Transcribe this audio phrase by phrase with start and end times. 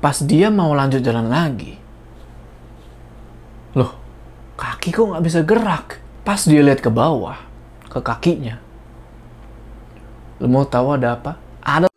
[0.00, 1.76] pas dia mau lanjut jalan lagi,
[3.76, 3.92] loh,
[4.56, 6.00] kaki kok nggak bisa gerak?
[6.24, 7.36] Pas dia lihat ke bawah,
[7.92, 8.56] ke kakinya,
[10.40, 11.36] lo mau tahu ada apa?
[11.60, 11.92] Ada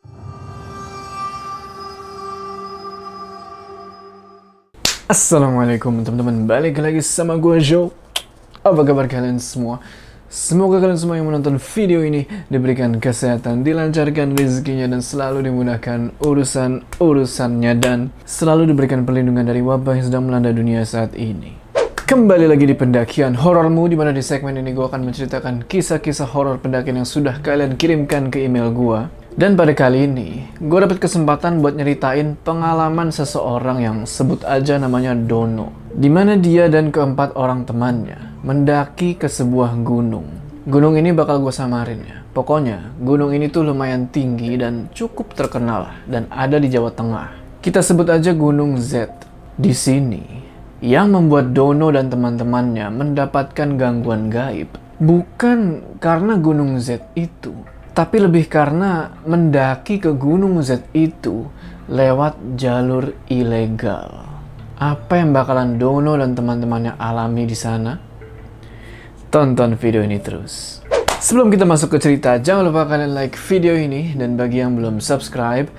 [5.07, 7.87] Assalamualaikum teman-teman, balik lagi sama gue Joe.
[8.67, 9.79] Apa kabar kalian semua?
[10.33, 17.77] Semoga kalian semua yang menonton video ini diberikan kesehatan, dilancarkan rezekinya dan selalu dimudahkan urusan-urusannya
[17.77, 21.53] dan selalu diberikan perlindungan dari wabah yang sedang melanda dunia saat ini.
[22.09, 26.57] Kembali lagi di pendakian horormu di mana di segmen ini gue akan menceritakan kisah-kisah horor
[26.57, 29.05] pendakian yang sudah kalian kirimkan ke email gue.
[29.37, 35.13] Dan pada kali ini, gue dapat kesempatan buat nyeritain pengalaman seseorang yang sebut aja namanya
[35.13, 35.93] Dono.
[35.93, 40.27] Di mana dia dan keempat orang temannya mendaki ke sebuah gunung.
[40.67, 42.17] Gunung ini bakal gue samarin ya.
[42.35, 47.59] Pokoknya, gunung ini tuh lumayan tinggi dan cukup terkenal dan ada di Jawa Tengah.
[47.63, 49.07] Kita sebut aja Gunung Z.
[49.55, 50.23] Di sini,
[50.83, 57.55] yang membuat Dono dan teman-temannya mendapatkan gangguan gaib bukan karena Gunung Z itu,
[57.95, 61.47] tapi lebih karena mendaki ke Gunung Z itu
[61.87, 64.27] lewat jalur ilegal.
[64.75, 68.12] Apa yang bakalan Dono dan teman-temannya alami di sana?
[69.33, 70.77] Tonton video ini terus.
[71.17, 75.01] Sebelum kita masuk ke cerita, jangan lupa kalian like video ini dan bagi yang belum
[75.01, 75.73] subscribe,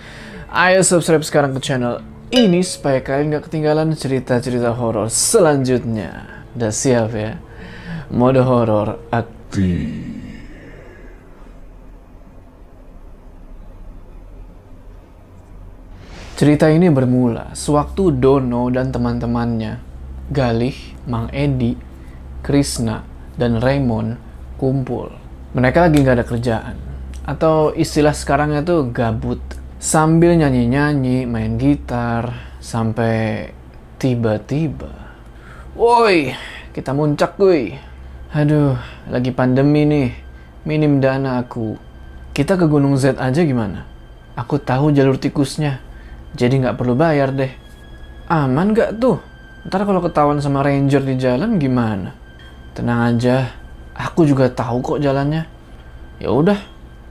[0.50, 2.02] ayo subscribe sekarang ke channel
[2.34, 6.42] ini supaya kalian gak ketinggalan cerita-cerita horor selanjutnya.
[6.58, 7.38] Udah siap ya?
[8.10, 9.86] Mode horor aktif.
[16.34, 19.78] Cerita ini bermula sewaktu Dono dan teman-temannya,
[20.34, 20.74] Galih,
[21.06, 21.78] Mang Edi,
[22.42, 24.18] Krishna, dan Raymond
[24.56, 25.10] kumpul.
[25.54, 26.76] Mereka lagi nggak ada kerjaan.
[27.24, 29.40] Atau istilah sekarangnya tuh gabut.
[29.78, 33.52] Sambil nyanyi-nyanyi, main gitar, sampai
[34.00, 34.90] tiba-tiba.
[35.76, 36.32] Woi,
[36.72, 37.76] kita muncak kuy.
[38.32, 38.74] Aduh,
[39.12, 40.10] lagi pandemi nih.
[40.64, 41.76] Minim dana aku.
[42.32, 43.84] Kita ke Gunung Z aja gimana?
[44.34, 45.78] Aku tahu jalur tikusnya.
[46.34, 47.52] Jadi nggak perlu bayar deh.
[48.26, 49.20] Aman nggak tuh?
[49.68, 52.23] Ntar kalau ketahuan sama ranger di jalan gimana?
[52.74, 53.54] Tenang aja,
[53.94, 55.46] aku juga tahu kok jalannya.
[56.18, 56.58] Ya udah,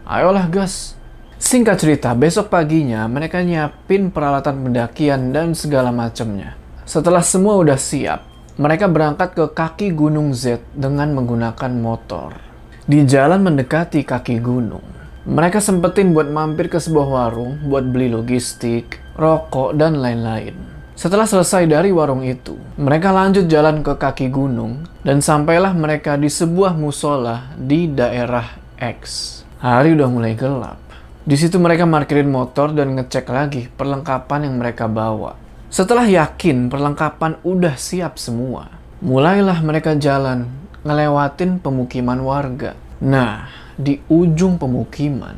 [0.04, 1.00] ayolah gas.
[1.40, 6.60] Singkat cerita, besok paginya mereka nyiapin peralatan pendakian dan segala macamnya.
[6.84, 8.28] Setelah semua udah siap,
[8.60, 12.36] mereka berangkat ke kaki Gunung Z dengan menggunakan motor.
[12.84, 14.84] Di jalan mendekati kaki gunung,
[15.24, 20.83] mereka sempetin buat mampir ke sebuah warung buat beli logistik, rokok, dan lain-lain.
[21.04, 26.32] Setelah selesai dari warung itu, mereka lanjut jalan ke kaki gunung dan sampailah mereka di
[26.32, 29.44] sebuah musola di daerah X.
[29.60, 30.80] Hari udah mulai gelap.
[31.28, 35.36] Di situ mereka parkirin motor dan ngecek lagi perlengkapan yang mereka bawa.
[35.68, 38.72] Setelah yakin perlengkapan udah siap semua,
[39.04, 40.48] mulailah mereka jalan
[40.88, 42.80] ngelewatin pemukiman warga.
[43.04, 45.36] Nah, di ujung pemukiman,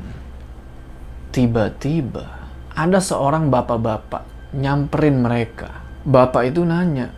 [1.33, 5.83] tiba-tiba ada seorang bapak-bapak nyamperin mereka.
[6.05, 7.11] Bapak itu nanya,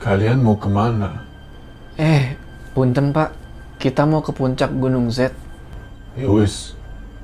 [0.00, 1.28] Kalian mau ke mana?
[2.00, 2.32] Eh,
[2.72, 3.36] punten pak,
[3.76, 5.36] kita mau ke puncak Gunung Z.
[6.16, 6.72] Yowis,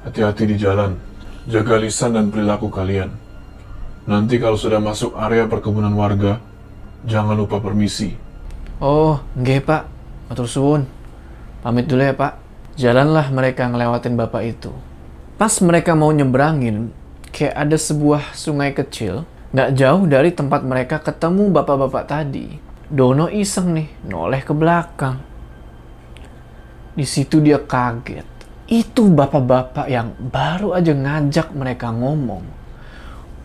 [0.05, 1.01] Ya hati-hati di jalan.
[1.49, 3.17] Jaga lisan dan perilaku kalian.
[4.05, 6.37] Nanti kalau sudah masuk area perkebunan warga,
[7.09, 8.13] jangan lupa permisi.
[8.77, 9.89] Oh, nggih pak,
[10.29, 10.85] matur suwun.
[11.65, 12.37] Pamit dulu ya pak.
[12.77, 14.69] Jalanlah mereka ngelewatin bapak itu.
[15.41, 16.93] Pas mereka mau nyebrangin,
[17.33, 19.25] kayak ada sebuah sungai kecil,
[19.57, 22.61] nggak jauh dari tempat mereka ketemu bapak-bapak tadi.
[22.93, 25.17] Dono iseng nih, noleh ke belakang.
[26.93, 28.29] Di situ dia kaget.
[28.69, 32.45] Itu bapak-bapak yang baru aja ngajak mereka ngomong.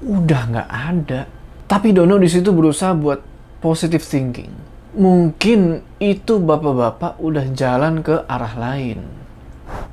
[0.04, 1.22] Udah nggak ada.
[1.64, 3.24] Tapi Dono di situ berusaha buat
[3.64, 4.52] positive thinking.
[5.00, 9.00] Mungkin itu bapak-bapak udah jalan ke arah lain.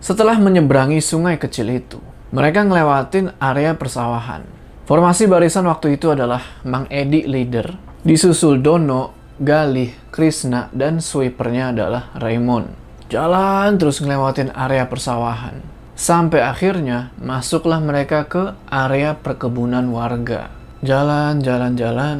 [0.03, 2.03] Setelah menyeberangi sungai kecil itu,
[2.35, 4.58] mereka ngelewatin area persawahan.
[4.89, 7.77] Formasi barisan waktu itu adalah Mang Edi leader,
[8.09, 12.73] disusul Dono, Galih, Krishna, dan sweepernya adalah Raymond.
[13.13, 15.61] Jalan terus ngelewatin area persawahan.
[15.93, 20.49] Sampai akhirnya masuklah mereka ke area perkebunan warga.
[20.81, 22.19] Jalan, jalan, jalan.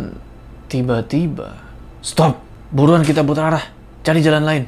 [0.69, 1.57] Tiba-tiba.
[2.05, 2.37] Stop!
[2.69, 3.65] Buruan kita putar arah.
[4.05, 4.65] Cari jalan lain.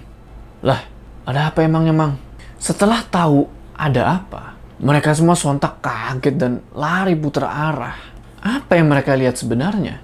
[0.64, 0.80] Lah,
[1.28, 2.16] ada apa emangnya, Mang?
[2.56, 3.44] Setelah tahu
[3.76, 7.96] ada apa, mereka semua sontak kaget dan lari putar arah.
[8.40, 10.00] Apa yang mereka lihat sebenarnya?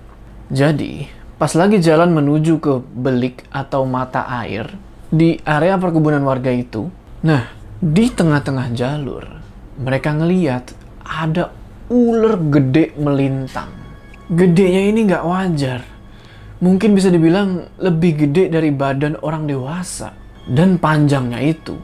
[0.52, 1.08] Jadi,
[1.40, 4.68] pas lagi jalan menuju ke belik atau mata air
[5.08, 6.92] di area perkebunan warga itu,
[7.24, 7.48] nah,
[7.80, 9.24] di tengah-tengah jalur,
[9.80, 10.76] mereka ngeliat
[11.06, 11.54] ada
[11.88, 13.72] ular gede melintang.
[14.26, 15.80] Gedenya ini nggak wajar.
[16.60, 20.12] Mungkin bisa dibilang lebih gede dari badan orang dewasa.
[20.46, 21.74] Dan panjangnya itu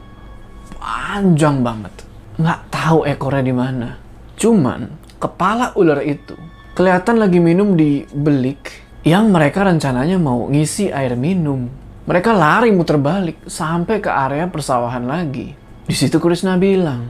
[0.79, 2.02] panjang banget.
[2.43, 3.95] Nggak tahu ekornya di mana.
[4.35, 6.35] Cuman kepala ular itu
[6.75, 11.71] kelihatan lagi minum di belik yang mereka rencananya mau ngisi air minum.
[12.03, 15.55] Mereka lari muter balik sampai ke area persawahan lagi.
[15.87, 17.07] Di situ Krishna bilang,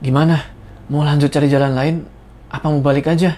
[0.00, 0.40] "Gimana?
[0.88, 1.96] Mau lanjut cari jalan lain?
[2.48, 3.36] Apa mau balik aja?"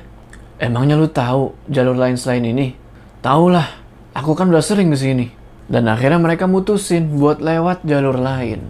[0.62, 2.79] Emangnya lu tahu jalur lain selain ini?
[3.23, 3.67] Tahulah,
[4.15, 5.26] aku kan udah sering ke sini.
[5.67, 8.62] Dan akhirnya mereka mutusin buat lewat jalur lain.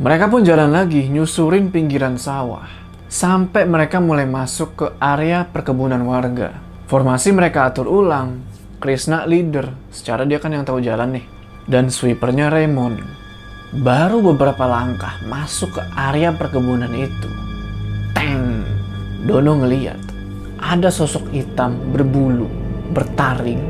[0.00, 2.64] Mereka pun jalan lagi nyusurin pinggiran sawah.
[3.04, 6.56] Sampai mereka mulai masuk ke area perkebunan warga.
[6.88, 8.40] Formasi mereka atur ulang.
[8.80, 11.26] Krishna leader, secara dia kan yang tahu jalan nih.
[11.68, 12.96] Dan sweepernya Raymond.
[13.84, 17.28] Baru beberapa langkah masuk ke area perkebunan itu.
[18.16, 18.64] Teng!
[19.28, 20.00] Dono ngeliat
[20.64, 22.48] ada sosok hitam berbulu,
[22.96, 23.60] bertaring,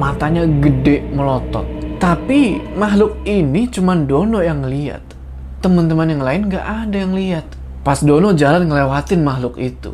[0.00, 1.68] matanya gede melotot.
[2.00, 5.07] Tapi makhluk ini cuma Dono yang ngeliat.
[5.58, 7.42] Teman-teman yang lain gak ada yang lihat.
[7.82, 9.90] Pas Dono jalan ngelewatin makhluk itu.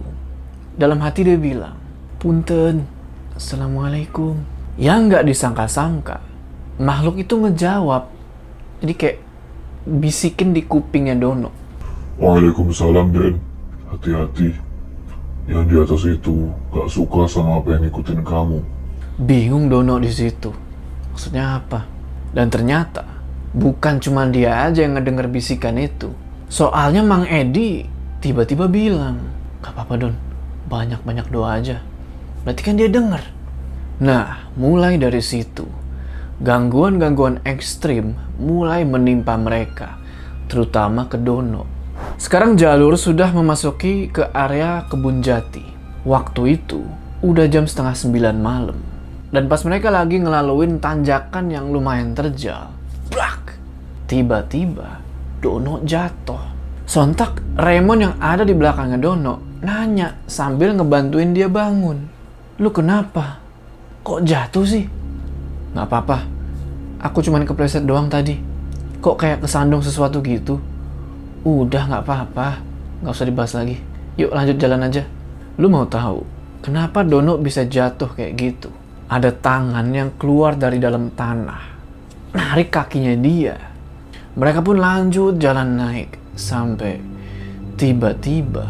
[0.76, 1.80] Dalam hati dia bilang,
[2.20, 2.84] Punten,
[3.32, 4.36] Assalamualaikum.
[4.76, 6.20] Yang gak disangka-sangka,
[6.76, 8.12] makhluk itu ngejawab.
[8.84, 9.18] Jadi kayak
[9.88, 11.48] bisikin di kupingnya Dono.
[12.20, 13.40] Waalaikumsalam, Den.
[13.88, 14.52] Hati-hati.
[15.48, 18.58] Yang di atas itu gak suka sama apa yang ngikutin kamu.
[19.16, 20.52] Bingung Dono di situ.
[21.14, 21.88] Maksudnya apa?
[22.34, 23.13] Dan ternyata
[23.54, 26.10] bukan cuma dia aja yang ngedenger bisikan itu.
[26.50, 27.86] Soalnya Mang Edi
[28.18, 29.22] tiba-tiba bilang,
[29.62, 30.14] gak apa-apa Don,
[30.66, 31.78] banyak-banyak doa aja.
[32.42, 33.22] Berarti kan dia denger.
[34.02, 35.64] Nah, mulai dari situ,
[36.42, 40.02] gangguan-gangguan ekstrim mulai menimpa mereka,
[40.50, 41.70] terutama ke Dono.
[42.18, 45.62] Sekarang jalur sudah memasuki ke area kebun jati.
[46.02, 46.82] Waktu itu
[47.22, 48.78] udah jam setengah sembilan malam.
[49.30, 52.73] Dan pas mereka lagi ngelaluin tanjakan yang lumayan terjal!
[54.14, 55.02] Tiba-tiba
[55.42, 56.38] Dono jatuh.
[56.86, 61.98] Sontak Raymond yang ada di belakangnya Dono nanya sambil ngebantuin dia bangun.
[62.62, 63.42] Lu kenapa?
[64.06, 64.86] Kok jatuh sih?
[65.74, 66.22] Gak apa-apa.
[67.02, 68.38] Aku cuman kepleset doang tadi.
[69.02, 70.62] Kok kayak kesandung sesuatu gitu?
[71.42, 72.62] Udah nggak apa-apa,
[73.02, 73.82] nggak usah dibahas lagi.
[74.14, 75.02] Yuk lanjut jalan aja.
[75.58, 76.22] Lu mau tahu
[76.62, 78.70] kenapa Dono bisa jatuh kayak gitu?
[79.10, 81.62] Ada tangan yang keluar dari dalam tanah,
[82.30, 83.73] narik kakinya dia.
[84.34, 86.98] Mereka pun lanjut jalan naik sampai
[87.78, 88.66] tiba-tiba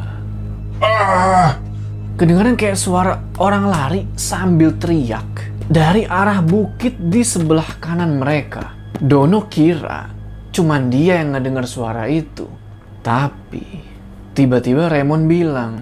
[2.20, 5.24] kedengaran kayak suara orang lari sambil teriak
[5.64, 8.76] dari arah bukit di sebelah kanan mereka.
[9.00, 10.12] Dono kira
[10.52, 12.44] cuman dia yang ngedengar suara itu.
[13.00, 13.64] Tapi
[14.36, 15.72] tiba-tiba Raymond bilang,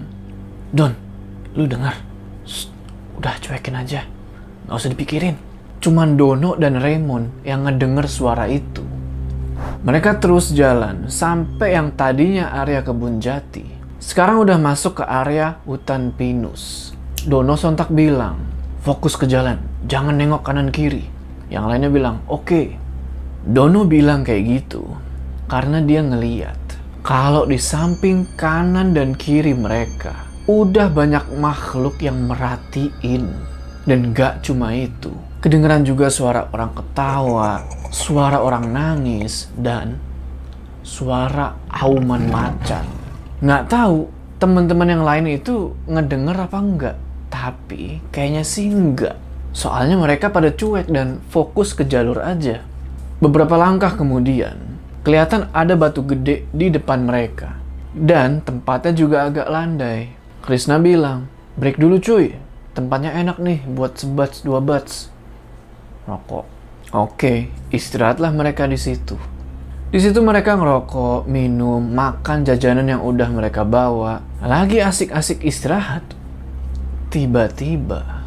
[0.71, 0.95] Don,
[1.59, 1.99] lu dengar?
[2.47, 2.71] Shh,
[3.19, 4.07] udah cuekin aja,
[4.67, 5.35] nggak usah dipikirin.
[5.83, 8.92] Cuman Dono dan Raymond yang ngedenger suara itu.
[9.83, 13.67] Mereka terus jalan sampai yang tadinya area kebun jati.
[13.99, 16.91] Sekarang udah masuk ke area hutan pinus.
[17.23, 18.35] Dono sontak bilang,
[18.83, 21.07] fokus ke jalan, jangan nengok kanan kiri.
[21.47, 22.43] Yang lainnya bilang, oke.
[22.43, 22.67] Okay.
[23.43, 24.87] Dono bilang kayak gitu
[25.51, 26.55] karena dia ngeliat
[27.03, 30.15] kalau di samping kanan dan kiri mereka
[30.47, 33.27] udah banyak makhluk yang merhatiin.
[33.83, 35.11] Dan gak cuma itu,
[35.43, 39.99] kedengeran juga suara orang ketawa, suara orang nangis, dan
[40.87, 42.87] suara auman macan.
[43.43, 44.07] Nggak tahu
[44.39, 46.97] teman-teman yang lain itu ngedenger apa enggak,
[47.27, 49.19] tapi kayaknya sih enggak.
[49.51, 52.63] Soalnya mereka pada cuek dan fokus ke jalur aja.
[53.19, 57.59] Beberapa langkah kemudian, kelihatan ada batu gede di depan mereka.
[57.91, 60.15] Dan tempatnya juga agak landai.
[60.39, 61.27] Krishna bilang,
[61.59, 62.33] break dulu cuy,
[62.73, 65.12] tempatnya enak nih buat sebats dua bats.
[66.03, 66.45] Rokok.
[66.93, 69.15] Oke, istirahatlah mereka di situ.
[69.93, 74.21] Di situ mereka ngerokok, minum, makan jajanan yang udah mereka bawa.
[74.41, 76.01] Lagi asik-asik istirahat.
[77.13, 78.25] Tiba-tiba.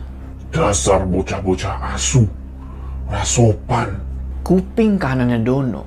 [0.55, 2.23] Dasar bocah-bocah asu.
[3.11, 3.99] Rasopan.
[4.47, 5.83] Kuping kanannya Dono.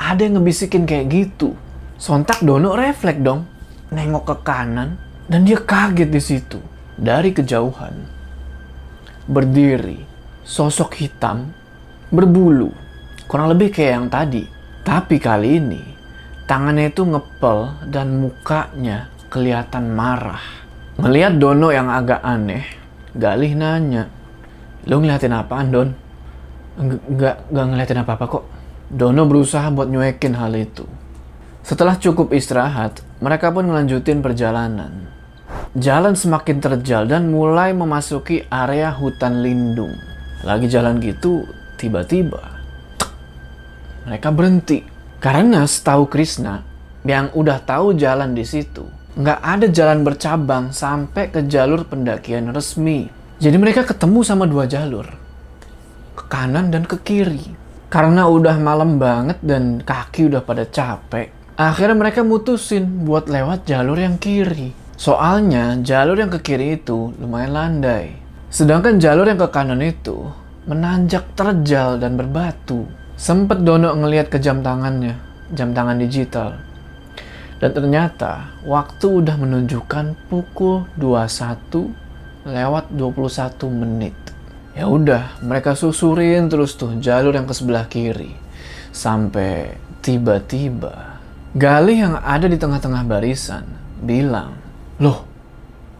[0.00, 1.52] Ada yang ngebisikin kayak gitu.
[2.00, 3.44] Sontak Dono refleks dong.
[3.92, 4.96] Nengok ke kanan.
[5.28, 6.58] Dan dia kaget di situ.
[6.96, 7.94] Dari kejauhan.
[9.28, 10.11] Berdiri.
[10.42, 11.50] Sosok hitam.
[12.10, 12.74] Berbulu.
[13.30, 14.42] Kurang lebih kayak yang tadi.
[14.82, 15.82] Tapi kali ini.
[16.44, 20.42] Tangannya itu ngepel dan mukanya kelihatan marah.
[21.00, 22.68] Melihat Dono yang agak aneh,
[23.16, 24.12] Galih nanya,
[24.82, 25.88] Lo ngeliatin apaan, Don?
[26.74, 28.44] Enggak, enggak ngeliatin apa-apa kok.
[28.90, 30.84] Dono berusaha buat nyuekin hal itu.
[31.62, 35.06] Setelah cukup istirahat, mereka pun melanjutin perjalanan.
[35.78, 39.94] Jalan semakin terjal dan mulai memasuki area hutan lindung.
[40.42, 41.46] Lagi jalan gitu,
[41.78, 42.62] tiba-tiba
[44.02, 44.82] mereka berhenti.
[45.22, 46.66] Karena setahu Krishna,
[47.06, 48.82] yang udah tahu jalan di situ,
[49.14, 53.06] nggak ada jalan bercabang sampai ke jalur pendakian resmi.
[53.38, 55.06] Jadi mereka ketemu sama dua jalur,
[56.18, 57.54] ke kanan dan ke kiri.
[57.86, 64.00] Karena udah malam banget dan kaki udah pada capek, akhirnya mereka mutusin buat lewat jalur
[64.00, 64.74] yang kiri.
[64.98, 68.21] Soalnya jalur yang ke kiri itu lumayan landai.
[68.52, 70.28] Sedangkan jalur yang ke kanan itu
[70.68, 72.84] menanjak terjal dan berbatu.
[73.16, 75.16] Sempet Dono ngeliat ke jam tangannya,
[75.56, 76.60] jam tangan digital.
[77.56, 84.16] Dan ternyata waktu udah menunjukkan pukul 21 lewat 21 menit.
[84.76, 88.36] Ya udah, mereka susurin terus tuh jalur yang ke sebelah kiri.
[88.92, 91.12] Sampai tiba-tiba
[91.52, 93.64] Galih yang ada di tengah-tengah barisan
[94.00, 94.56] bilang,
[95.00, 95.24] Loh,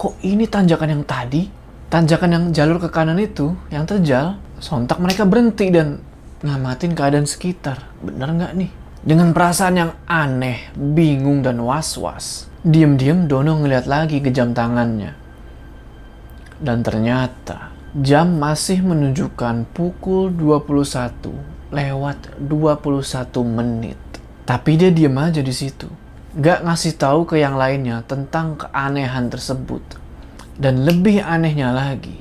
[0.01, 1.62] kok ini tanjakan yang tadi?
[1.93, 6.01] Tanjakan yang jalur ke kanan itu, yang terjal, sontak mereka berhenti dan
[6.41, 7.85] ngamatin keadaan sekitar.
[8.01, 8.73] Bener nggak nih?
[9.05, 15.13] Dengan perasaan yang aneh, bingung, dan was-was, diem-diem Dono ngeliat lagi ke jam tangannya.
[16.57, 21.29] Dan ternyata, jam masih menunjukkan pukul 21
[21.77, 24.01] lewat 21 menit.
[24.49, 25.93] Tapi dia diem aja di situ
[26.33, 29.85] gak ngasih tahu ke yang lainnya tentang keanehan tersebut.
[30.59, 32.17] Dan lebih anehnya lagi,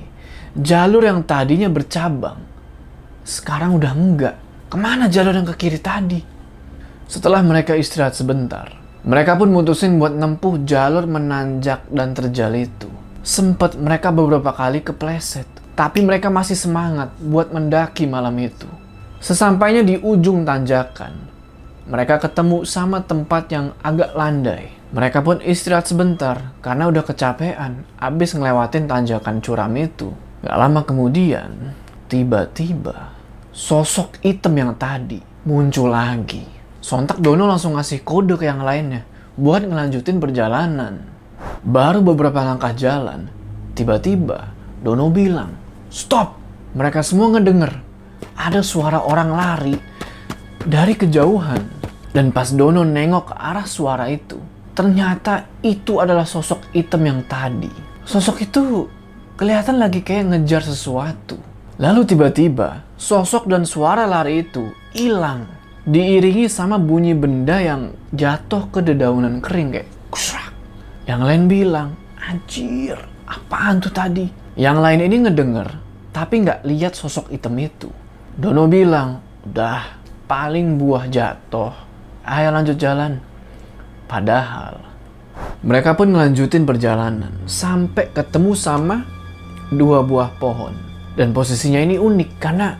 [0.56, 2.40] jalur yang tadinya bercabang,
[3.28, 4.36] sekarang udah enggak.
[4.72, 6.24] Ke mana jalur yang ke kiri tadi?
[7.12, 8.72] Setelah mereka istirahat sebentar,
[9.04, 12.88] mereka pun mutusin buat nempuh jalur menanjak dan terjal itu.
[13.20, 15.46] Sempet mereka beberapa kali kepleset,
[15.76, 18.70] tapi mereka masih semangat buat mendaki malam itu.
[19.20, 21.31] Sesampainya di ujung tanjakan,
[21.90, 24.70] mereka ketemu sama tempat yang agak landai.
[24.92, 30.12] Mereka pun istirahat sebentar karena udah kecapean abis ngelewatin tanjakan curam itu.
[30.44, 31.74] Gak lama kemudian,
[32.12, 33.16] tiba-tiba
[33.56, 36.44] sosok hitam yang tadi muncul lagi.
[36.82, 39.06] Sontak Dono langsung ngasih kode ke yang lainnya
[39.38, 41.08] buat ngelanjutin perjalanan.
[41.62, 43.30] Baru beberapa langkah jalan,
[43.74, 45.54] tiba-tiba Dono bilang,
[45.94, 46.38] Stop!
[46.72, 47.84] Mereka semua ngedenger.
[48.38, 49.76] Ada suara orang lari
[50.66, 51.82] dari kejauhan.
[52.12, 54.36] Dan pas Dono nengok ke arah suara itu,
[54.76, 57.72] ternyata itu adalah sosok hitam yang tadi.
[58.04, 58.92] Sosok itu
[59.40, 61.40] kelihatan lagi kayak ngejar sesuatu.
[61.80, 65.48] Lalu tiba-tiba, sosok dan suara lari itu hilang.
[65.88, 70.52] Diiringi sama bunyi benda yang jatuh ke dedaunan kering kayak kusrak.
[71.08, 71.90] Yang lain bilang,
[72.20, 74.28] anjir, apaan tuh tadi?
[74.60, 75.70] Yang lain ini ngedenger,
[76.12, 77.88] tapi nggak lihat sosok hitam itu.
[78.36, 80.01] Dono bilang, udah
[80.32, 81.76] paling buah jatuh,
[82.24, 83.20] ayo lanjut jalan.
[84.08, 84.80] Padahal
[85.60, 89.04] mereka pun melanjutin perjalanan sampai ketemu sama
[89.76, 90.72] dua buah pohon.
[91.20, 92.80] Dan posisinya ini unik karena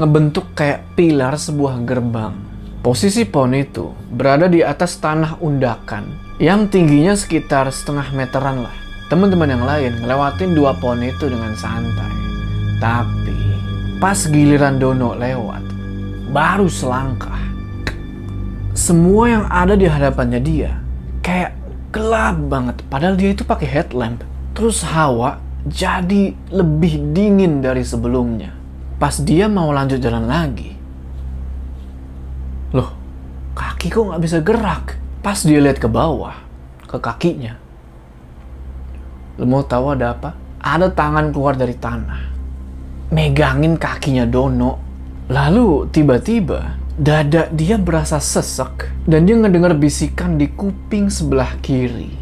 [0.00, 2.32] ngebentuk kayak pilar sebuah gerbang.
[2.80, 6.08] Posisi pohon itu berada di atas tanah undakan
[6.40, 8.76] yang tingginya sekitar setengah meteran lah.
[9.12, 12.16] Teman-teman yang lain ngelewatin dua pohon itu dengan santai.
[12.80, 13.36] Tapi
[14.00, 15.71] pas giliran Dono lewat,
[16.32, 17.38] baru selangkah.
[18.72, 20.80] Semua yang ada di hadapannya dia
[21.20, 21.52] kayak
[21.92, 22.80] gelap banget.
[22.88, 24.24] Padahal dia itu pakai headlamp.
[24.56, 28.56] Terus hawa jadi lebih dingin dari sebelumnya.
[28.96, 30.72] Pas dia mau lanjut jalan lagi.
[32.72, 32.90] Loh,
[33.52, 34.96] kaki kok nggak bisa gerak?
[35.20, 36.34] Pas dia lihat ke bawah,
[36.88, 37.60] ke kakinya.
[39.36, 40.32] Lo mau tahu ada apa?
[40.64, 42.32] Ada tangan keluar dari tanah.
[43.12, 44.91] Megangin kakinya Dono
[45.32, 52.12] Lalu tiba-tiba dada dia berasa sesek dan dia ngedengar bisikan di kuping sebelah kiri.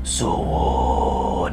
[0.00, 1.52] Zon.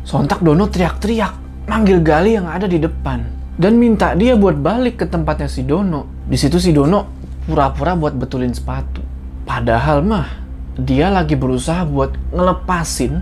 [0.00, 3.20] Sontak Dono teriak-teriak, manggil Gali yang ada di depan
[3.60, 6.24] dan minta dia buat balik ke tempatnya si Dono.
[6.24, 7.04] Di situ si Dono
[7.44, 9.04] pura-pura buat betulin sepatu.
[9.44, 10.40] Padahal mah
[10.80, 13.20] dia lagi berusaha buat ngelepasin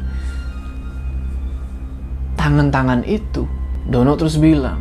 [2.39, 3.43] tangan-tangan itu.
[3.91, 4.79] Dono terus bilang,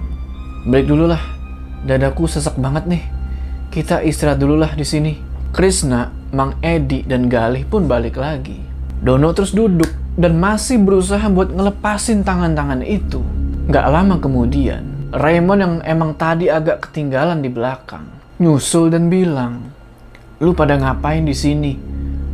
[0.70, 1.41] "Break dulu lah,
[1.82, 3.04] Dadaku sesek banget nih.
[3.74, 5.18] Kita istirahat dulu lah di sini.
[5.50, 8.62] Krishna, Mang Edi, dan Galih pun balik lagi.
[9.02, 13.26] Dono terus duduk dan masih berusaha buat ngelepasin tangan-tangan itu.
[13.74, 18.06] Gak lama kemudian, Raymond yang emang tadi agak ketinggalan di belakang,
[18.38, 19.74] nyusul dan bilang,
[20.38, 21.74] Lu pada ngapain di sini?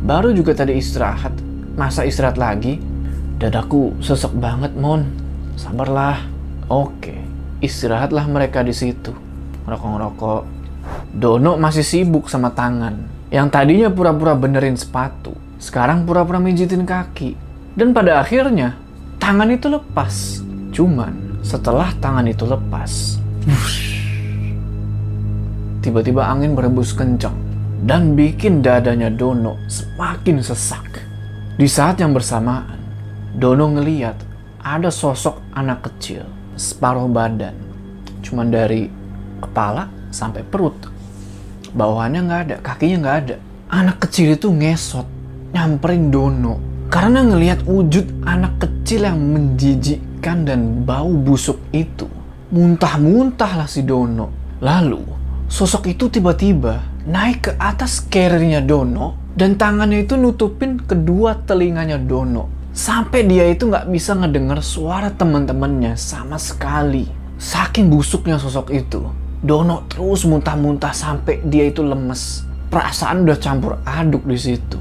[0.04, 1.32] Baru juga tadi istirahat.
[1.72, 2.76] Masa istirahat lagi?
[3.40, 5.08] Dadaku sesek banget, Mon.
[5.56, 6.20] Sabarlah.
[6.68, 7.16] Oke,
[7.64, 9.27] istirahatlah mereka di situ
[9.68, 10.42] ngerokok-ngerokok.
[11.12, 12.96] Dono masih sibuk sama tangan.
[13.28, 17.36] Yang tadinya pura-pura benerin sepatu, sekarang pura-pura mijitin kaki.
[17.76, 18.80] Dan pada akhirnya,
[19.20, 20.40] tangan itu lepas.
[20.72, 23.20] Cuman, setelah tangan itu lepas,
[25.84, 27.36] tiba-tiba angin berembus kencang
[27.84, 31.04] dan bikin dadanya Dono semakin sesak.
[31.58, 32.78] Di saat yang bersamaan,
[33.38, 34.18] Dono ngeliat
[34.62, 36.26] ada sosok anak kecil,
[36.58, 37.54] separuh badan,
[38.20, 38.90] cuman dari
[39.38, 40.74] kepala sampai perut.
[41.72, 43.36] Bawahannya nggak ada, kakinya nggak ada.
[43.68, 45.04] Anak kecil itu ngesot,
[45.52, 46.56] nyamperin Dono.
[46.88, 52.08] Karena ngelihat wujud anak kecil yang menjijikkan dan bau busuk itu.
[52.48, 54.32] Muntah-muntah lah si Dono.
[54.64, 55.04] Lalu,
[55.52, 62.72] sosok itu tiba-tiba naik ke atas carrier-nya Dono dan tangannya itu nutupin kedua telinganya Dono.
[62.72, 67.04] Sampai dia itu nggak bisa ngedenger suara teman-temannya sama sekali.
[67.36, 69.27] Saking busuknya sosok itu.
[69.38, 72.42] Dono terus muntah-muntah sampai dia itu lemes.
[72.68, 74.78] Perasaan udah campur aduk di situ.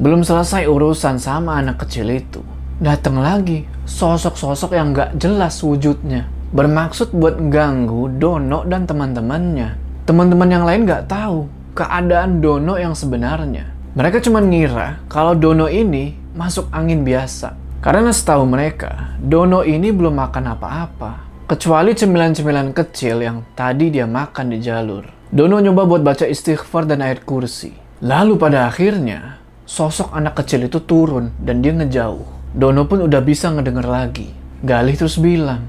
[0.00, 2.40] Belum selesai urusan sama anak kecil itu.
[2.80, 6.24] Datang lagi sosok-sosok yang gak jelas wujudnya.
[6.56, 9.76] Bermaksud buat ganggu Dono dan teman-temannya.
[10.08, 11.44] Teman-teman yang lain gak tahu
[11.76, 13.68] keadaan Dono yang sebenarnya.
[13.92, 17.52] Mereka cuma ngira kalau Dono ini masuk angin biasa.
[17.84, 21.29] Karena setahu mereka, Dono ini belum makan apa-apa.
[21.50, 25.02] Kecuali cemilan-cemilan kecil yang tadi dia makan di jalur.
[25.34, 27.74] Dono nyoba buat baca istighfar dan ayat kursi.
[28.06, 32.54] Lalu pada akhirnya, sosok anak kecil itu turun dan dia ngejauh.
[32.54, 34.30] Dono pun udah bisa ngedenger lagi.
[34.62, 35.66] Galih terus bilang,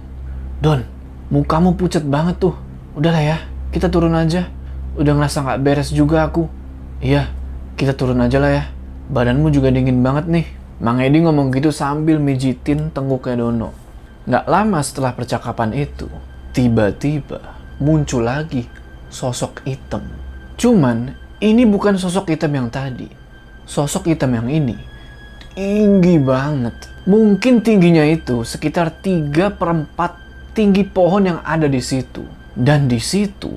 [0.62, 0.86] Don,
[1.34, 2.54] mukamu pucat banget tuh.
[2.94, 3.38] Udahlah ya,
[3.74, 4.54] kita turun aja.
[5.02, 6.46] Udah ngerasa nggak beres juga aku.
[7.02, 7.26] Iya,
[7.74, 8.64] kita turun aja lah ya.
[9.10, 10.46] Badanmu juga dingin banget nih.
[10.78, 13.81] Mang Edi ngomong gitu sambil mijitin tengguknya Dono.
[14.28, 16.08] Nggak lama setelah percakapan itu,
[16.54, 18.70] tiba-tiba muncul lagi
[19.10, 20.06] sosok hitam.
[20.58, 23.10] Cuman, ini bukan sosok hitam yang tadi.
[23.66, 24.92] Sosok hitam yang ini
[25.56, 26.76] tinggi banget.
[27.04, 32.24] Mungkin tingginya itu sekitar 3 per 4 tinggi pohon yang ada di situ.
[32.52, 33.52] Dan di situ,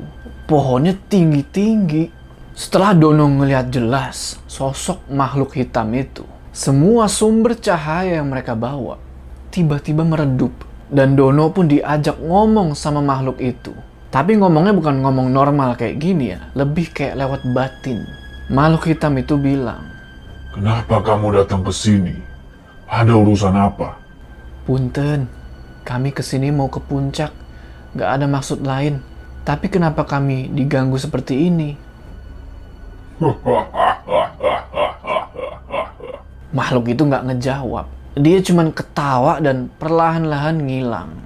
[0.47, 2.25] pohonnya tinggi-tinggi.
[2.55, 6.23] Setelah Dono ngelihat jelas sosok makhluk hitam itu,
[6.55, 9.03] semua sumber cahaya yang mereka bawa
[9.55, 10.51] tiba-tiba meredup.
[10.91, 13.71] Dan Dono pun diajak ngomong sama makhluk itu.
[14.11, 18.03] Tapi ngomongnya bukan ngomong normal kayak gini ya, lebih kayak lewat batin.
[18.51, 19.95] Makhluk hitam itu bilang,
[20.55, 22.15] Kenapa kamu datang ke sini?
[22.87, 23.99] Ada urusan apa?
[24.63, 25.27] Punten,
[25.83, 27.35] kami ke sini mau ke puncak.
[27.99, 29.03] Gak ada maksud lain.
[29.43, 31.75] Tapi kenapa kami diganggu seperti ini?
[36.57, 38.04] Makhluk itu gak ngejawab.
[38.15, 41.19] Dia cuma ketawa dan perlahan-lahan ngilang.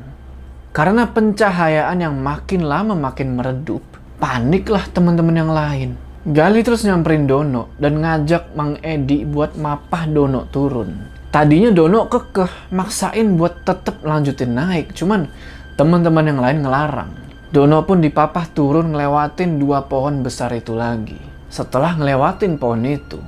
[0.72, 3.84] Karena pencahayaan yang makin lama makin meredup,
[4.16, 5.90] paniklah teman-teman yang lain.
[6.24, 11.12] Gali terus nyamperin Dono dan ngajak Mang Edi buat mapah Dono turun.
[11.28, 15.28] Tadinya Dono kekeh maksain buat tetep lanjutin naik, cuman
[15.76, 17.12] teman-teman yang lain ngelarang.
[17.52, 21.20] Dono pun dipapah turun ngelewatin dua pohon besar itu lagi.
[21.52, 23.20] Setelah ngelewatin pohon itu,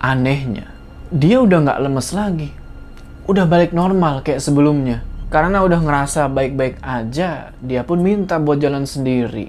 [0.00, 0.72] anehnya
[1.12, 2.61] dia udah nggak lemes lagi.
[3.22, 5.06] Udah balik normal kayak sebelumnya.
[5.30, 9.48] Karena udah ngerasa baik-baik aja, dia pun minta buat jalan sendiri.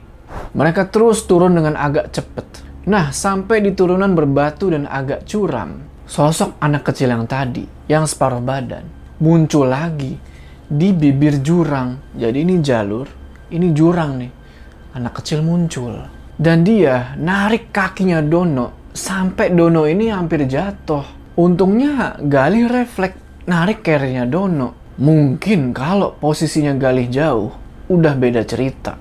[0.53, 2.45] Mereka terus turun dengan agak cepet.
[2.85, 8.45] Nah, sampai di turunan berbatu dan agak curam, sosok anak kecil yang tadi, yang separuh
[8.45, 8.85] badan,
[9.17, 10.15] muncul lagi
[10.69, 12.13] di bibir jurang.
[12.13, 13.09] Jadi ini jalur,
[13.49, 14.31] ini jurang nih.
[14.93, 15.97] Anak kecil muncul.
[16.37, 21.33] Dan dia narik kakinya Dono sampai Dono ini hampir jatuh.
[21.33, 24.95] Untungnya Galih refleks narik carrier Dono.
[24.99, 27.51] Mungkin kalau posisinya Galih jauh,
[27.89, 28.95] udah beda cerita.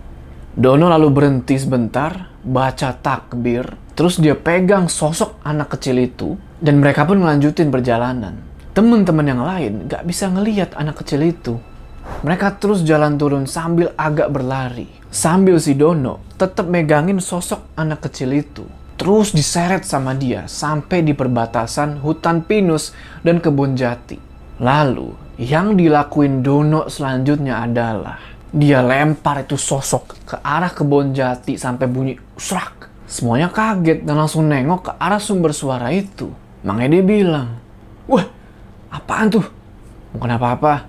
[0.52, 7.04] Dono lalu berhenti sebentar, baca takbir, terus dia pegang sosok anak kecil itu, dan mereka
[7.04, 8.40] pun melanjutin perjalanan.
[8.72, 11.60] Teman-teman yang lain gak bisa ngeliat anak kecil itu.
[12.24, 14.88] Mereka terus jalan turun sambil agak berlari.
[15.12, 18.64] Sambil si Dono tetap megangin sosok anak kecil itu.
[18.96, 24.31] Terus diseret sama dia sampai di perbatasan hutan pinus dan kebun jati.
[24.62, 25.10] Lalu,
[25.42, 28.14] yang dilakuin Dono selanjutnya adalah
[28.54, 32.86] dia lempar itu sosok ke arah kebun jati sampai bunyi usrak.
[33.10, 36.30] Semuanya kaget dan langsung nengok ke arah sumber suara itu.
[36.62, 37.58] Mang Ede bilang,
[38.06, 38.22] Wah,
[38.86, 39.46] apaan tuh?
[40.14, 40.86] Bukan apa-apa.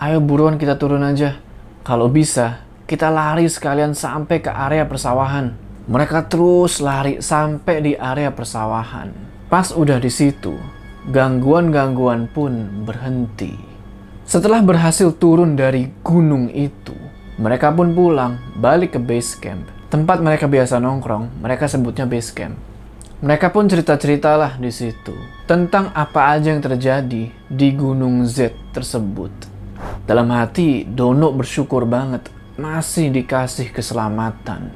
[0.00, 1.36] Ayo buruan kita turun aja.
[1.84, 5.52] Kalau bisa, kita lari sekalian sampai ke area persawahan.
[5.84, 9.12] Mereka terus lari sampai di area persawahan.
[9.52, 10.56] Pas udah di situ,
[11.10, 13.58] gangguan-gangguan pun berhenti.
[14.22, 16.94] Setelah berhasil turun dari gunung itu,
[17.42, 19.66] mereka pun pulang, balik ke base camp.
[19.90, 22.54] Tempat mereka biasa nongkrong, mereka sebutnya base camp.
[23.22, 25.14] Mereka pun cerita-ceritalah di situ
[25.46, 29.30] tentang apa aja yang terjadi di Gunung Z tersebut.
[30.06, 32.26] Dalam hati, Dono bersyukur banget
[32.58, 34.74] masih dikasih keselamatan.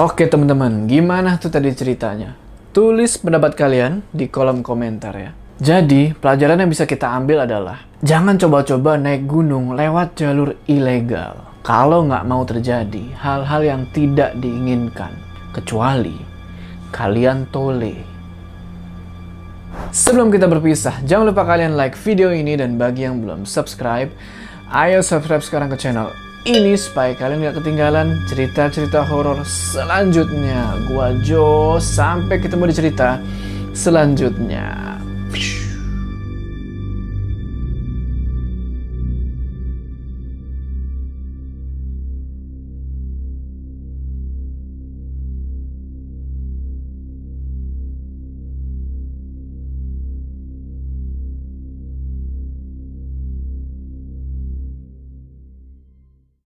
[0.00, 2.41] Oke teman-teman, gimana tuh tadi ceritanya?
[2.72, 5.36] Tulis pendapat kalian di kolom komentar ya.
[5.60, 11.36] Jadi, pelajaran yang bisa kita ambil adalah jangan coba-coba naik gunung lewat jalur ilegal.
[11.60, 15.12] Kalau nggak mau terjadi hal-hal yang tidak diinginkan,
[15.52, 16.16] kecuali
[16.96, 17.92] kalian tole.
[19.92, 24.08] Sebelum kita berpisah, jangan lupa kalian like video ini dan bagi yang belum subscribe,
[24.72, 26.08] ayo subscribe sekarang ke channel
[26.42, 30.74] ini supaya kalian gak ketinggalan cerita-cerita horor selanjutnya.
[30.90, 33.22] Gua Jo, sampai ketemu di cerita
[33.70, 34.91] selanjutnya.